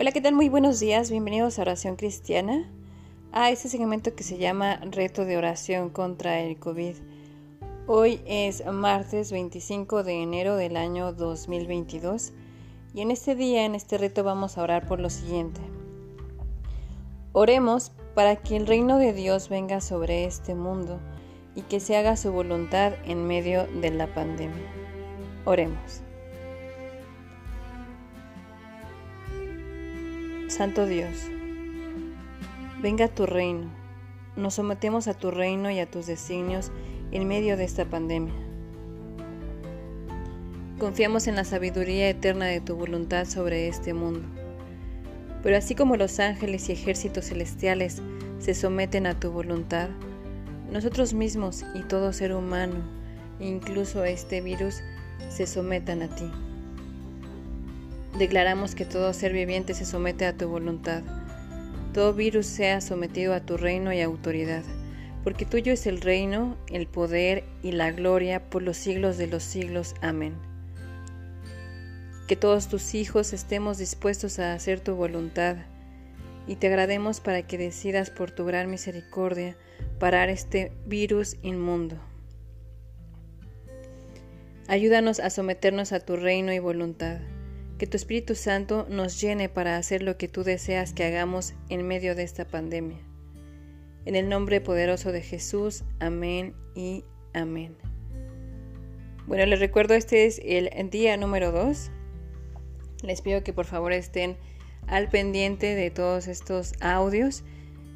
Hola, 0.00 0.12
¿qué 0.12 0.20
tal? 0.20 0.34
Muy 0.36 0.48
buenos 0.48 0.78
días, 0.78 1.10
bienvenidos 1.10 1.58
a 1.58 1.62
Oración 1.62 1.96
Cristiana, 1.96 2.70
a 3.32 3.50
este 3.50 3.68
segmento 3.68 4.14
que 4.14 4.22
se 4.22 4.38
llama 4.38 4.76
Reto 4.76 5.24
de 5.24 5.36
Oración 5.36 5.90
contra 5.90 6.38
el 6.38 6.56
COVID. 6.56 6.94
Hoy 7.88 8.20
es 8.24 8.64
martes 8.64 9.32
25 9.32 10.04
de 10.04 10.22
enero 10.22 10.54
del 10.54 10.76
año 10.76 11.12
2022 11.12 12.32
y 12.94 13.00
en 13.00 13.10
este 13.10 13.34
día, 13.34 13.64
en 13.64 13.74
este 13.74 13.98
reto, 13.98 14.22
vamos 14.22 14.56
a 14.56 14.62
orar 14.62 14.86
por 14.86 15.00
lo 15.00 15.10
siguiente. 15.10 15.60
Oremos 17.32 17.90
para 18.14 18.36
que 18.36 18.56
el 18.56 18.68
reino 18.68 18.98
de 18.98 19.12
Dios 19.12 19.48
venga 19.48 19.80
sobre 19.80 20.26
este 20.26 20.54
mundo 20.54 21.00
y 21.56 21.62
que 21.62 21.80
se 21.80 21.96
haga 21.96 22.16
su 22.16 22.30
voluntad 22.30 22.92
en 23.04 23.26
medio 23.26 23.66
de 23.80 23.90
la 23.90 24.14
pandemia. 24.14 24.62
Oremos. 25.44 26.02
Santo 30.48 30.86
Dios, 30.86 31.26
venga 32.80 33.04
a 33.04 33.08
tu 33.08 33.26
reino. 33.26 33.70
Nos 34.34 34.54
sometemos 34.54 35.06
a 35.06 35.12
tu 35.12 35.30
reino 35.30 35.70
y 35.70 35.78
a 35.78 35.90
tus 35.90 36.06
designios 36.06 36.72
en 37.12 37.28
medio 37.28 37.58
de 37.58 37.64
esta 37.64 37.84
pandemia. 37.84 38.32
Confiamos 40.78 41.26
en 41.26 41.36
la 41.36 41.44
sabiduría 41.44 42.08
eterna 42.08 42.46
de 42.46 42.62
tu 42.62 42.76
voluntad 42.76 43.26
sobre 43.26 43.68
este 43.68 43.92
mundo. 43.92 44.26
Pero 45.42 45.58
así 45.58 45.74
como 45.74 45.96
los 45.96 46.18
ángeles 46.18 46.70
y 46.70 46.72
ejércitos 46.72 47.26
celestiales 47.26 48.00
se 48.38 48.54
someten 48.54 49.06
a 49.06 49.20
tu 49.20 49.30
voluntad, 49.30 49.90
nosotros 50.72 51.12
mismos 51.12 51.62
y 51.74 51.82
todo 51.82 52.14
ser 52.14 52.32
humano, 52.32 52.76
incluso 53.38 54.02
este 54.02 54.40
virus, 54.40 54.80
se 55.28 55.46
sometan 55.46 56.00
a 56.00 56.08
ti. 56.08 56.30
Declaramos 58.16 58.74
que 58.74 58.84
todo 58.84 59.12
ser 59.12 59.32
viviente 59.32 59.74
se 59.74 59.84
somete 59.84 60.26
a 60.26 60.36
tu 60.36 60.48
voluntad. 60.48 61.02
Todo 61.92 62.14
virus 62.14 62.46
sea 62.46 62.80
sometido 62.80 63.34
a 63.34 63.40
tu 63.40 63.56
reino 63.56 63.92
y 63.92 64.00
autoridad, 64.00 64.62
porque 65.22 65.44
tuyo 65.44 65.72
es 65.72 65.86
el 65.86 66.00
reino, 66.00 66.56
el 66.68 66.86
poder 66.86 67.44
y 67.62 67.72
la 67.72 67.92
gloria 67.92 68.50
por 68.50 68.62
los 68.62 68.76
siglos 68.76 69.18
de 69.18 69.26
los 69.26 69.42
siglos. 69.42 69.94
Amén. 70.00 70.34
Que 72.26 72.34
todos 72.34 72.68
tus 72.68 72.94
hijos 72.94 73.32
estemos 73.32 73.78
dispuestos 73.78 74.38
a 74.38 74.52
hacer 74.52 74.80
tu 74.80 74.94
voluntad 74.94 75.56
y 76.46 76.56
te 76.56 76.66
agrademos 76.66 77.20
para 77.20 77.42
que 77.42 77.56
decidas 77.56 78.10
por 78.10 78.30
tu 78.30 78.44
gran 78.44 78.70
misericordia 78.70 79.56
parar 79.98 80.28
este 80.28 80.72
virus 80.86 81.36
inmundo. 81.42 81.96
Ayúdanos 84.66 85.20
a 85.20 85.30
someternos 85.30 85.92
a 85.92 86.00
tu 86.00 86.16
reino 86.16 86.52
y 86.52 86.58
voluntad 86.58 87.18
que 87.78 87.86
tu 87.86 87.96
Espíritu 87.96 88.34
Santo 88.34 88.86
nos 88.90 89.20
llene 89.20 89.48
para 89.48 89.76
hacer 89.76 90.02
lo 90.02 90.18
que 90.18 90.28
tú 90.28 90.42
deseas 90.42 90.92
que 90.92 91.04
hagamos 91.04 91.54
en 91.68 91.86
medio 91.86 92.14
de 92.14 92.24
esta 92.24 92.44
pandemia. 92.44 92.98
En 94.04 94.16
el 94.16 94.28
nombre 94.28 94.60
poderoso 94.60 95.12
de 95.12 95.22
Jesús, 95.22 95.84
amén 96.00 96.54
y 96.74 97.04
amén. 97.34 97.76
Bueno, 99.26 99.46
les 99.46 99.60
recuerdo, 99.60 99.94
este 99.94 100.26
es 100.26 100.40
el 100.44 100.90
día 100.90 101.16
número 101.16 101.52
2. 101.52 101.90
Les 103.02 103.22
pido 103.22 103.44
que 103.44 103.52
por 103.52 103.66
favor 103.66 103.92
estén 103.92 104.36
al 104.86 105.08
pendiente 105.08 105.74
de 105.74 105.90
todos 105.90 106.26
estos 106.26 106.72
audios. 106.80 107.44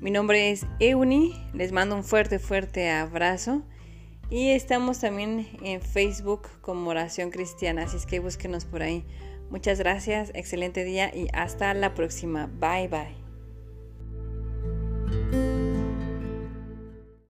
Mi 0.00 0.10
nombre 0.10 0.50
es 0.50 0.66
Euni, 0.80 1.34
les 1.54 1.72
mando 1.72 1.96
un 1.96 2.04
fuerte, 2.04 2.38
fuerte 2.38 2.90
abrazo. 2.90 3.62
Y 4.30 4.50
estamos 4.50 5.00
también 5.00 5.48
en 5.62 5.80
Facebook 5.80 6.48
como 6.60 6.90
Oración 6.90 7.30
Cristiana, 7.30 7.84
así 7.84 7.96
es 7.96 8.06
que 8.06 8.20
búsquenos 8.20 8.64
por 8.64 8.82
ahí. 8.82 9.04
Muchas 9.54 9.78
gracias, 9.78 10.32
excelente 10.34 10.82
día 10.82 11.14
y 11.14 11.28
hasta 11.32 11.74
la 11.74 11.94
próxima. 11.94 12.50
Bye 12.58 12.88
bye. 12.88 13.23